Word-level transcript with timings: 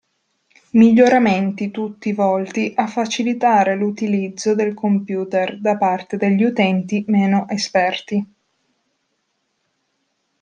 Miglioramenti 0.71 1.69
tutti 1.69 2.11
volti 2.11 2.73
a 2.75 2.87
facilitare 2.87 3.75
l'utilizzo 3.75 4.55
del 4.55 4.73
computer 4.73 5.59
da 5.59 5.77
parte 5.77 6.17
degli 6.17 6.41
utenti 6.43 7.05
meno 7.07 7.47
esperti. 7.47 8.25